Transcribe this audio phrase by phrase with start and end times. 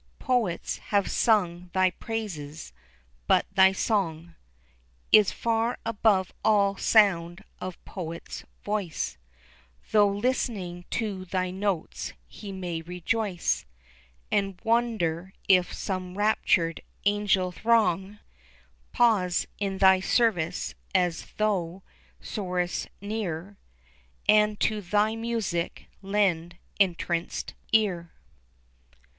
[0.17, 2.73] Poets have sung thy praises;
[3.27, 4.33] but thy song
[5.11, 9.19] Is far above all sound of poet's voice,
[9.91, 13.63] Though listening to thy notes he may rejoice,
[14.31, 18.17] And wonder if some raptured angel throng
[18.93, 21.83] Pause in their service as thou
[22.19, 23.55] soarest near,
[24.27, 28.09] And to thy music lend entrancèd ear.